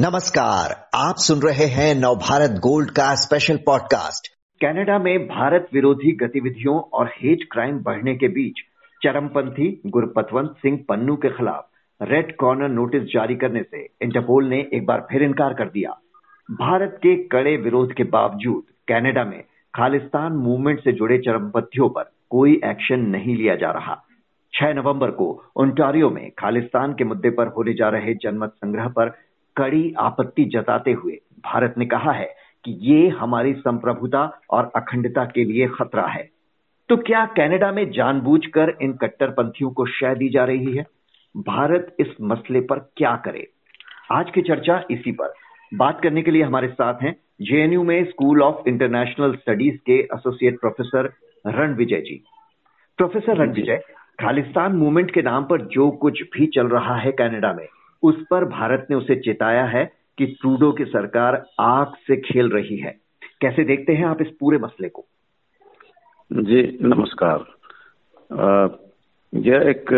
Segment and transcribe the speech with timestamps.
[0.00, 4.28] नमस्कार, आप सुन रहे हैं नवभारत गोल्ड का स्पेशल पॉडकास्ट
[4.60, 8.60] कनाडा में भारत विरोधी गतिविधियों और हेट क्राइम बढ़ने के बीच
[9.02, 11.68] चरमपंथी गुरपतवंत सिंह पन्नू के खिलाफ
[12.02, 15.90] रेड कॉर्नर नोटिस जारी करने से इंटरपोल ने एक बार फिर इनकार कर दिया।
[16.50, 19.42] भारत के कड़े विरोध के बावजूद कनाडा में
[19.74, 24.04] खालिस्तान मूवमेंट से जुड़े चरमपंथियों पर कोई एक्शन नहीं लिया जा रहा।
[24.54, 29.27] 6 नवंबर को ओंटारियो में खालिस्तान के मुद्दे पर होने जा रहे जनमत संग्रह पर
[29.58, 31.12] कड़ी आपत्ति जताते हुए
[31.44, 36.30] भारत ने कहा है कि ये हमारी संप्रभुता और अखंडता के लिए खतरा है।
[36.88, 40.86] तो क्या कनाडा में जानबूझकर इन कट्टरपंथियों को शय दी जा रही है?
[41.36, 43.48] भारत इस मसले पर क्या करे?
[44.12, 45.32] आज की चर्चा इसी पर।
[45.74, 50.60] बात करने के लिए हमारे साथ हैं जेएनयू में स्कूल ऑफ़ इंटरनेशनल स्टडीज़ के एसोसिएट
[50.60, 51.12] प्रोफेसर
[51.46, 52.24] रण विजय जी।
[52.96, 53.82] प्रोफेसर रण विजय
[54.20, 57.66] खालिस्तान मूवमेंट के नाम पर जो कुछ भी चल रहा है कनाडा में
[58.02, 62.76] उस पर भारत ने उसे चेताया है कि ट्रूडो की सरकार आग से खेल रही
[62.76, 62.98] है।
[63.40, 65.04] कैसे देखते हैं आप इस पूरे मसले को?
[66.32, 67.44] जी नमस्कार।
[69.34, 69.92] यह एक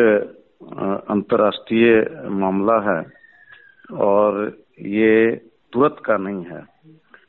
[1.10, 3.12] अंतर्राष्ट्रीय मामला है
[3.92, 5.36] और ये
[5.72, 6.66] तुरंत का नहीं है।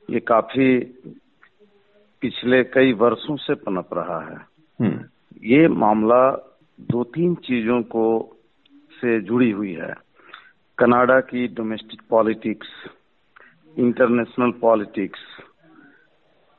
[0.10, 0.80] ये काफ़ी
[2.22, 4.38] पिछले कई वर्षों से पनप रहा है।
[4.82, 5.06] हम्म।
[5.44, 8.38] ये मामला दो तीन चीज़ों को
[9.02, 9.94] से जुड़ी हुई है।
[10.82, 12.68] कनाडा की domestic politics
[13.78, 15.20] international politics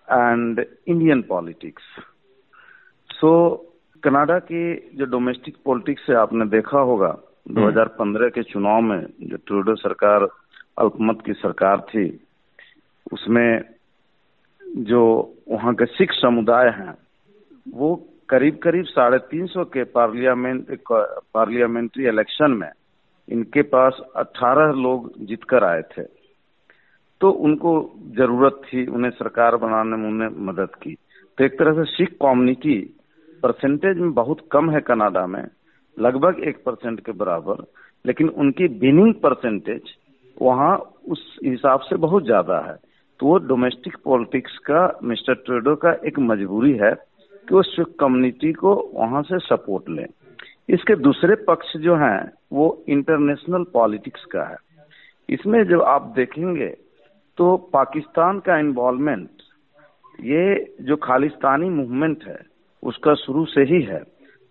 [0.08, 1.82] and Indian politics
[3.10, 3.32] so
[4.02, 4.62] Canada की
[4.94, 7.08] जो डोमेस्टिक पॉलिटिक्स है आपने देखा होगा
[7.52, 10.26] 2015 हम्म। के चुनाव में जो ट्रूडो सरकार
[10.78, 12.04] अल्पमत की सरकार थी
[13.12, 13.50] उसमें
[14.86, 15.02] जो
[15.48, 16.94] वहाँ के सिख समुदाय हैं
[17.74, 17.94] वो
[18.28, 22.70] करीब करीब साढ़े तीन सौ के पार्लियामेंट पार्लियामेंट्री इलेक्शन में
[23.28, 26.02] इनके पास 18 लोग जीतकर आए थे।
[27.20, 27.72] तो उनको
[28.16, 30.94] ज़रूरत थी, उन्हें सरकार बनाने में उन्हें मदद की।
[31.38, 32.78] तो एक तरह से सिख कम्युनिटी
[33.42, 35.44] परसेंटेज में बहुत कम है कनाडा में,
[35.98, 37.64] लगभग एक परसेंट के बराबर,
[38.04, 39.94] लेकिन उनकी विनिंग परसेंटेज
[40.42, 40.76] वहाँ
[41.08, 42.76] उस हिसाब से बहुत ज़्यादा है।
[43.20, 46.92] तो वो डोमेस्टिक पॉलिटिक्स का, मिस्टर ट्रेडो का एक मजबूरी है
[47.48, 50.06] कि वो सिख कम्युनिटी को वहाँ से सपोर्ट लें।
[50.72, 54.56] इसके दूसरे पक्ष जो हैं, वो इंटरनेशनल पॉलिटिक्स का है।
[55.28, 56.68] इसमें जब आप देखेंगे
[57.38, 59.42] तो पाकिस्तान का इन्वॉल्वमेंट
[60.22, 62.38] ये जो खालिस्तानी मूवमेंट है,
[62.82, 64.02] उसका शुरू से ही है।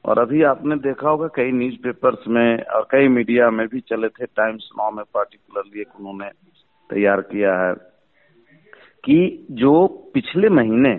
[0.05, 4.25] और अभी आपने देखा होगा, कई न्यूज़पेपर्स में और कई मीडिया में भी चले थे
[4.27, 6.29] टाइम्स नाउ में पार्टिकुलरली एक उन्होंने
[6.89, 7.73] तैयार किया है,
[9.03, 10.93] कि जो पिछले महीने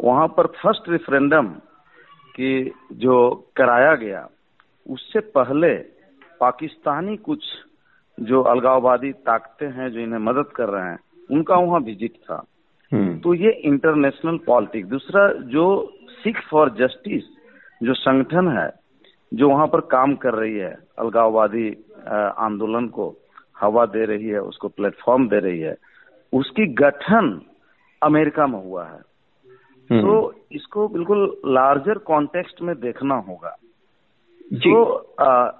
[0.00, 1.48] वहाँ पर फ़र्स्ट रेफरेंडम
[2.34, 3.16] की जो
[3.56, 4.28] कराया गया
[4.86, 5.74] उससे पहले
[6.40, 7.44] पाकिस्तानी कुछ
[8.18, 10.98] जो अलगाववादी ताकतें हैं जो इन्हें मदद कर रहे हैं
[11.30, 12.42] उनका वहाँ विज़िट था
[12.92, 15.66] हम्म। तो ये इंटरनेशनल पॉलिटिक्स दूसरा जो
[16.14, 17.24] सिख फॉर जस्टिस
[17.80, 18.70] जो संगठन है
[19.32, 21.68] जो वहाँ पर काम कर रही है अलगाववादी
[22.40, 23.08] आंदोलन को
[23.56, 25.76] हवा दे रही है उसको प्लेटफॉर्म दे रही है
[26.32, 27.40] उसकी गठन
[28.02, 29.00] अमेरिका में हुआ है
[29.90, 33.56] हम्म। तो इसको बिल्कुल लार्जर कॉन्टेक्स्ट में देखना होगा
[34.54, 34.84] तो
[35.20, 35.50] आ,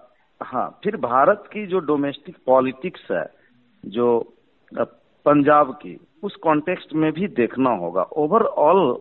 [0.42, 3.24] हाँ फिर भारत की जो डोमेस्टिक पॉलिटिक्स है
[3.84, 4.34] जो
[5.26, 8.98] पंजाब की उस कॉन्टेक्स्ट में भी देखना होगा। ओवरऑल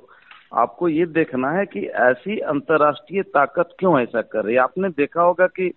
[0.53, 4.61] आपको ये देखना है कि ऐसी अंतर्राष्ट्रीय ताकत क्यों ऐसा कर रही है?
[4.61, 5.71] आपने देखा होगा कि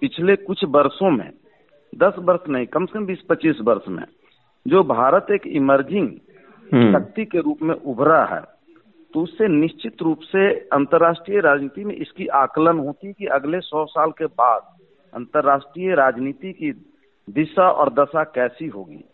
[0.00, 1.30] पिछले कुछ वर्षों में
[1.98, 4.04] दस वर्ष नहीं कम से कम बीस पच्चीस वर्ष में
[4.68, 6.10] जो भारत एक इमर्जिंग
[6.74, 8.51] हम्म। शक्ति के रूप में उभरा है
[9.14, 13.84] तो उससे निश्चित रूप से अंतर्राष्ट्रीय राजनीति में इसकी आकलन होती है कि अगले सौ
[13.84, 14.62] साल के बाद
[15.12, 16.70] अंतर्राष्ट्रीय राजनीति की
[17.28, 19.04] दिशा और दशा कैसी होगी।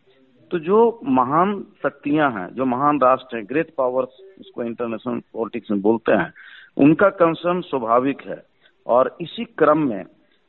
[0.50, 5.80] तो जो महान शक्तियाँ हैं, जो महान राष्ट्र हैं ग्रेट पावर्स उसको इंटरनेशनल पॉलिटिक्स में
[5.82, 6.32] बोलते हैं,
[6.76, 8.42] उनका कंसर्न स्वाभाविक है।
[8.86, 10.04] और इसी क्रम में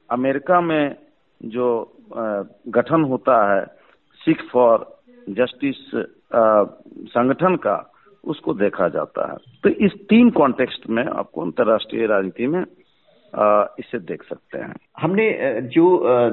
[0.09, 0.95] अमेरिका में
[1.41, 1.67] जो
[2.13, 3.65] गठन होता है
[4.21, 4.85] सिख फॉर
[5.29, 5.75] जस्टिस
[7.09, 7.75] संगठन का
[8.23, 12.63] उसको देखा जाता है। तो इस तीन कॉन्टेक्स्ट में आपको अंतर्राष्ट्रीय राजनीति में
[13.79, 15.29] इसे देख सकते हैं। हमने
[15.63, 15.85] जो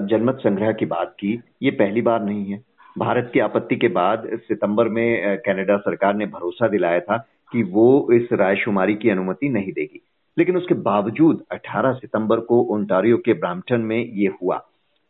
[0.08, 2.62] जनमत संग्रह की बात की, ये पहली बार नहीं है।
[2.96, 7.16] भारत की आपत्ति के बाद सितंबर में कनाडा सरकार ने भरोसा दिलाया था
[7.52, 10.00] कि वो इस रायशुमारी की अनुमति नहीं देगी।
[10.36, 14.56] लेकिन उसके बावजूद 18 सितंबर को ओंटारियो के ब्राम्पटन में ये हुआ।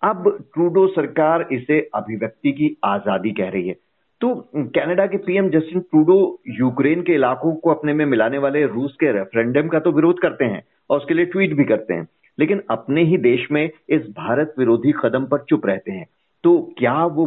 [0.02, 3.76] अब ट्रूडो सरकार इसे अभिव्यक्ति की आज़ादी कह रही है।
[4.20, 4.34] तो
[4.76, 6.18] कनाडा के पीएम जस्टिन ट्रूडो
[6.48, 10.44] यूक्रेन के इलाकों को अपने में मिलाने वाले रूस के रेफरेंडम का तो विरोध करते
[10.44, 12.06] हैं और उसके लिए ट्वीट भी करते हैं।
[12.38, 16.06] लेकिन अपने ही देश में इस भारत विरोधी कदम पर चुप रहते हैं।
[16.44, 17.26] तो क्या वो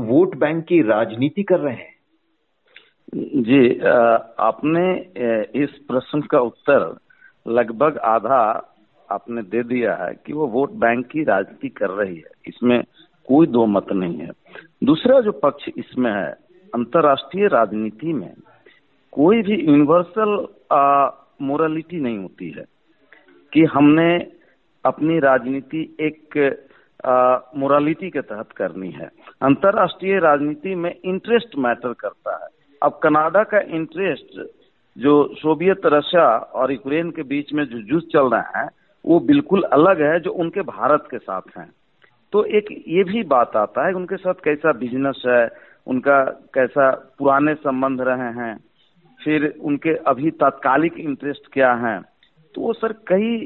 [0.00, 1.94] वोट बैंक की राजनीति कर रहे हैं?
[3.14, 3.78] जी
[4.40, 4.90] आपने
[5.62, 6.94] इस प्रश्न का उत्तर
[7.46, 8.42] लगभग आधा
[9.08, 12.78] आपने दे दिया है कि वो वोट बैंक की राजनीति कर रही है। इसमें
[13.30, 14.30] कोई दो मत नहीं है।
[14.84, 16.30] दूसरा जो पक्ष इसमें है,
[16.72, 18.32] अंतर्राष्ट्रीय राजनीति में
[19.12, 20.36] कोई भी यूनिवर्सल
[21.42, 22.64] मोरालिटी नहीं होती है
[23.52, 24.10] कि हमने
[24.84, 26.36] अपनी राजनीति एक
[27.56, 29.08] मोरालिटी के तहत करनी है।
[29.42, 32.48] अंतर्राष्ट्रीय राजनीति में इंटरेस्ट मैटर करता है।
[32.82, 34.40] अब कनाडा का इंटरेस्ट
[34.96, 38.68] जो सोवियत, रशिया और यूक्रेन के बीच में जो युद्ध चल रहा है,
[39.04, 41.68] वो बिल्कुल अलग है जो उनके भारत के साथ है।
[42.32, 45.48] तो एक ये भी बात आता है उनके साथ कैसा बिज़नेस है,
[45.86, 46.22] उनका
[46.54, 48.56] कैसा पुराने संबंध रहे हैं,
[49.20, 52.00] फिर उनके अभी तात्कालिक इंटरेस्ट क्या है।
[52.54, 53.36] तो वो सर कई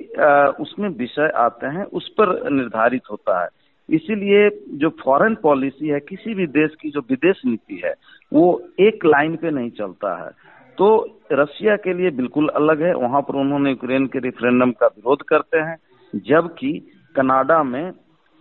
[0.61, 3.49] उसमें विषय आते हैं, उस पर निर्धारित होता है।
[3.89, 7.95] इसीलिए जो फॉरेन पॉलिसी है, किसी भी देश की जो विदेश नीति है,
[8.33, 10.31] वो एक लाइन पे नहीं चलता है।
[10.79, 10.87] तो
[11.33, 15.59] रशिया के लिए बिल्कुल अलग है, वहाँ पर उन्होंने यूक्रेन के रेफरेंडम का विरोध करते
[15.59, 15.77] हैं,
[16.13, 16.73] जबकि
[17.15, 17.93] कनाडा में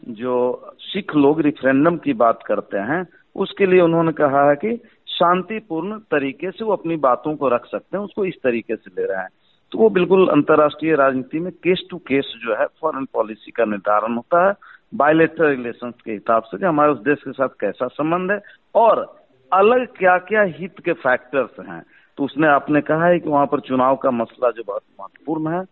[0.03, 3.05] जो सिख लोग रिफरेंडम की बात करते हैं,
[3.35, 4.75] उसके लिए उन्होंने कहा है कि
[5.07, 9.07] शांतिपूर्ण तरीके से वो अपनी बातों को रख सकते हैं, उसको इस तरीके से ले
[9.07, 9.29] रहे हैं।
[9.71, 14.15] तो वो बिल्कुल अंतर्राष्ट्रीय राजनीति में केस टू केस जो है फॉरेन पॉलिसी का निर्धारण
[14.15, 14.53] होता है
[14.93, 18.39] बायोलेटर रिलेशन के हिसाब से हमारे उस देश के साथ कैसा संबंध है,
[18.75, 19.05] और
[19.51, 21.83] अलग क्या क्या हित के फैक्टर्स हैं।
[22.17, 25.63] तो उसने आपने कहा है कि वहाँ पर चुनाव का मसला जो बहुत महत्वपूर्ण है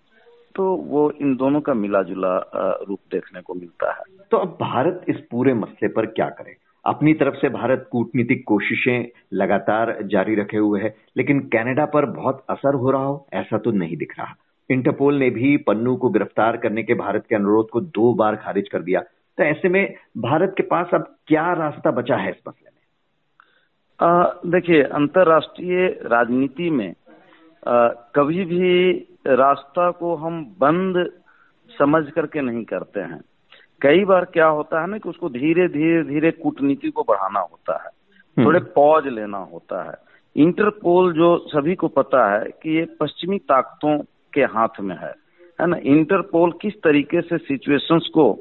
[0.55, 5.05] तो वो इन दोनों का मिला जुला रूप देखने को मिलता है। तो अब भारत
[5.09, 6.55] इस पूरे मसले पर क्या करे?
[6.85, 12.43] अपनी तरफ़ से भारत कूटनीतिक कोशिशें लगातार जारी रखे हुए है लेकिन कनाडा पर बहुत
[12.49, 14.35] असर हो रहा हो ऐसा तो नहीं दिख रहा।
[14.69, 18.69] इंटरपोल ने भी पन्नू को गिरफ़्तार करने के भारत के अनुरोध को दो बार खारिज
[18.69, 19.01] कर दिया।
[19.37, 24.51] तो ऐसे में भारत के पास अब क्या रास्ता बचा है इस मसले में?
[24.51, 26.93] देखिए अंतर्राष्ट्रीय राजनीति में
[28.15, 28.91] कभी भी
[29.27, 31.11] रास्ता को हम बंद
[31.79, 33.21] समझ करके नहीं करते हैं।
[33.81, 37.73] कई बार क्या होता है ना कि उसको धीरे धीरे धीरे कूटनीति को बढ़ाना होता
[37.73, 37.89] है।
[38.37, 39.93] हम्म। थोड़े पॉज लेना होता है।
[40.35, 44.03] इंटरपोल जो सभी को पता है कि ये पश्चिमी ताकतों
[44.33, 45.13] के हाथ में है।
[45.61, 45.77] है ना?
[45.83, 48.39] इंटरपोल किस तरीके से सिचुएशंस को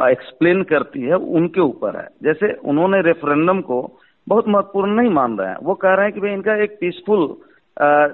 [0.00, 3.98] एक्सप्लेन करती है उनके ऊपर है। जैसे उन्होंने रेफरेंडम को
[4.28, 7.36] बहुत महत्वपूर्ण नहीं मान रहे हैं। वो कह रहे हैं कि भाई इनका एक पीसफुल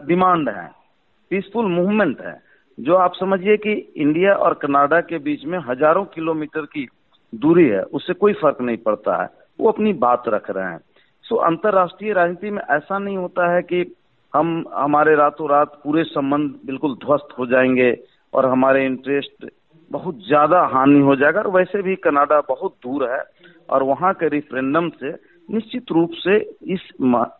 [0.06, 0.70] डिमांड है
[1.30, 2.40] पीसफुल मूवमेंट है,
[2.78, 6.86] जो आप समझिए कि इंडिया और कनाडा के बीच में हज़ारों किलोमीटर की
[7.32, 9.28] दूरी है, उससे कोई फ़र्क नहीं पड़ता है,
[9.58, 10.80] वो अपनी बात रख रहे हैं।
[11.24, 13.84] सो अंतर्राष्ट्रीय राजनीति में ऐसा नहीं होता है कि
[14.32, 17.96] हम, हमारे रातों रात पूरे संबंध बिल्कुल ध्वस्त हो जाएँगे
[18.32, 19.50] और हमारे इंटरेस्ट
[19.90, 23.22] बहुत ज़्यादा हानि हो जाएगा, और वैसे भी कनाडा बहुत दूर है,
[23.68, 25.10] और वहाँ के रिफरेंडम से
[25.50, 26.80] निश्चित रूप से इस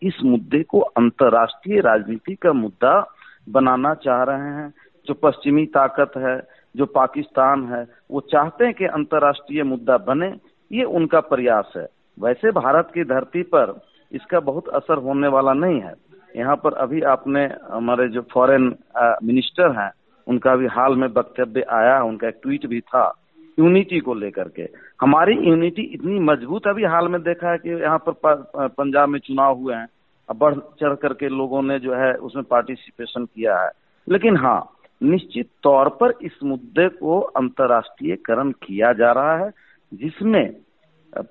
[0.03, 3.07] इस मुद्दे को अंतर्राष्ट्रीय राजनीति का मुद्दा
[3.49, 4.73] बनाना चाह रहे हैं।
[5.07, 6.41] जो पश्चिमी ताकत है,
[6.75, 10.33] जो पाकिस्तान है, वो चाहते हैं कि अंतर्राष्ट्रीय मुद्दा बने,
[10.71, 11.87] ये उनका प्रयास है।
[12.19, 15.93] वैसे भारत की धरती पर इसका बहुत असर होने वाला नहीं है।
[16.35, 18.75] यहाँ पर अभी आपने हमारे जो फॉरेन
[19.23, 19.91] मिनिस्टर हैं,
[20.27, 23.13] उनका भी हाल में वक्तव्य आया, उनका एक ट्वीट भी था
[23.59, 24.63] यूनिटी को लेकर के।
[25.03, 29.57] हमारी यूनिटी इतनी मज़बूत अभी हाल में देखा है कि यहाँ पर पंजाब में चुनाव
[29.59, 29.87] हुए हैं।
[30.29, 33.69] अब बढ़ चढ़ करके लोगों ने जो है उसमें पार्टिसिपेशन किया है।
[34.07, 34.61] लेकिन हाँ
[35.01, 39.51] निश्चित तौर पर इस मुद्दे को अंतर्राष्ट्रीयकरण किया जा रहा है,
[39.91, 40.55] जिसमें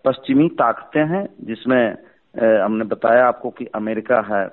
[0.04, 1.96] पश्चिमी ताकतें हैं, जिसमें
[2.34, 4.46] हमने बताया आपको कि अमेरिका है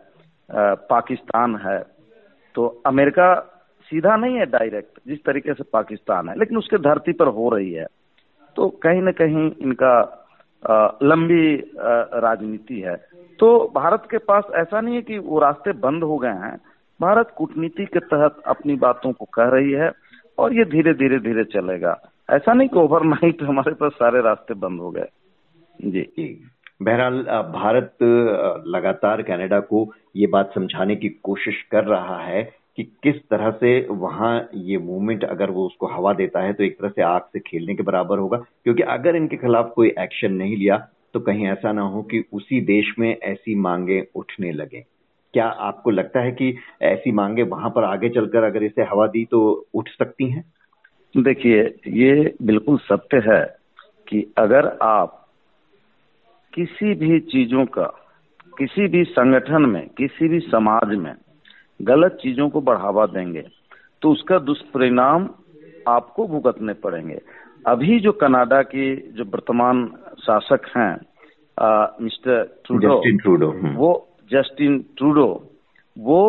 [0.88, 1.80] पाकिस्तान है।
[2.56, 3.34] तो अमेरिका
[3.92, 7.72] सीधा नहीं है डायरेक्ट, जिस तरीके से पाकिस्तान है, लेकिन उसके धरती पर हो रही
[7.74, 7.88] है।
[8.60, 9.92] तो कहीं ना कहीं इनका
[11.04, 11.56] लंबी
[12.20, 12.96] राजनीति है।
[13.39, 16.58] तो भारत के पास ऐसा नहीं है कि वो रास्ते बंद हो गए हैं।
[17.00, 19.92] भारत कूटनीति के तहत अपनी बातों को कह रही है
[20.38, 21.96] और ये धीरे धीरे धीरे चलेगा।
[22.30, 25.08] ऐसा नहीं कि ओवरनाइट हमारे पास सारे रास्ते बंद हो गए।
[25.80, 26.04] जी।
[26.82, 27.24] बहरहाल
[27.56, 27.96] भारत
[28.68, 32.44] लगातार कनाडा को ये बात समझाने की कोशिश कर रहा है।
[32.80, 36.80] कि किस तरह से वहाँ ये मूवमेंट अगर वो उसको हवा देता है तो एक
[36.80, 40.58] तरह से आग से खेलने के बराबर होगा। क्योंकि अगर इनके खिलाफ कोई एक्शन नहीं
[40.58, 40.78] लिया
[41.14, 44.86] तो कहीं ऐसा ना हो कि उसी देश में ऐसी मांगे उठने लगे।
[45.34, 49.26] क्या आपको लगता है कि ऐसी मांगे वहाँ पर आगे चलकर अगर इसे हवा दी
[49.26, 50.54] तो उठ सकती हैं?
[51.18, 53.46] देखिए, ये बिल्कुल सत्य है
[54.08, 55.26] कि अगर आप
[56.54, 57.94] किसी भी चीज़ों का,
[58.58, 61.14] किसी भी संगठन में, किसी भी समाज में
[61.80, 63.44] गलत चीज़ों को बढ़ावा देंगे
[64.02, 65.30] तो उसका दुष्परिणाम
[65.88, 67.20] आपको भुगतने पड़ेंगे।
[67.66, 69.86] अभी जो कनाडा के जो वर्तमान
[70.20, 70.94] शासक हैं
[72.02, 73.92] मिस्टर ट्रूडो जस्टिन ट्रूडो वो
[74.32, 75.28] जस्टिन ट्रूडो
[75.98, 76.22] वो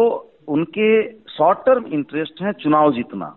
[0.49, 0.91] उनके
[1.31, 3.35] शॉर्ट टर्म इंटरेस्ट है चुनाव जीतना।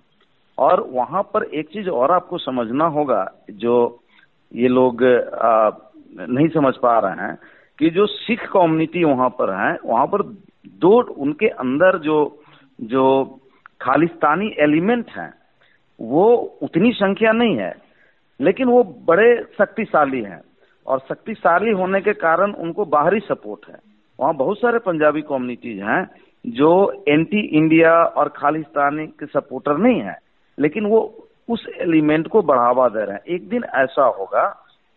[0.58, 3.76] और वहाँ पर एक चीज़ और आपको समझना होगा जो
[4.52, 5.70] ये लोग आ,
[6.20, 7.38] नहीं समझ पा रहे हैं
[7.80, 10.22] कि जो सिख कम्युनिटी वहाँ पर है वहाँ पर
[10.66, 12.18] दो उनके अंदर जो
[12.80, 13.24] जो
[13.82, 15.34] खालिस्तानी एलिमेंट हैं,
[16.00, 16.26] वो
[16.62, 17.74] उतनी संख्या नहीं है,
[18.40, 20.42] लेकिन वो बड़े शक्तिशाली हैं
[20.86, 23.80] और शक्तिशाली होने के कारण उनको बाहरी सपोर्ट है।
[24.20, 26.04] वहाँ बहुत सारे पंजाबी कम्युनिटीज हैं
[26.46, 26.72] जो
[27.08, 30.18] एंटी इंडिया और खालिस्तानी के सपोर्टर नहीं है,
[30.58, 31.00] लेकिन वो
[31.50, 34.44] उस एलिमेंट को बढ़ावा दे रहे हैं। एक दिन ऐसा होगा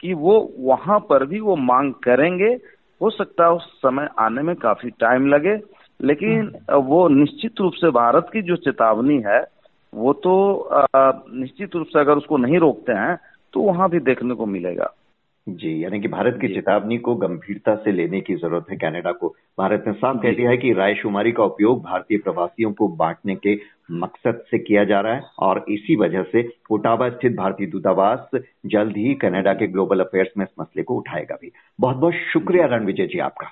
[0.01, 2.55] कि वो वहाँ पर भी वो मांग करेंगे
[3.01, 5.57] हो सकता है उस समय आने में काफ़ी टाइम लगे
[6.01, 6.51] लेकिन
[6.85, 9.41] वो निश्चित रूप से भारत की जो चेतावनी है
[9.93, 10.35] वो तो
[11.33, 13.17] निश्चित रूप से अगर उसको नहीं रोकते हैं
[13.53, 14.93] तो वहाँ भी देखने को मिलेगा।
[15.47, 19.29] जी यानी कि भारत की चेतावनी को गंभीरता से लेने की ज़रूरत है कनाडा को।
[19.59, 23.55] भारत ने साफ़ कह दिया है कि रायशुमारी का उपयोग भारतीय प्रवासियों को बांटने के
[23.91, 28.97] मकसद से किया जा रहा है और इसी वजह से ओटावा स्थित भारतीय दूतावास जल्द
[28.97, 33.07] ही कनाडा के ग्लोबल अफेयर्स में इस मसले को उठाएगा भी। बहुत बहुत शुक्रिया रणविजय
[33.07, 33.51] जी आपका।